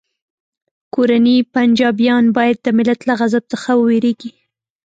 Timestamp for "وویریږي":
3.75-4.31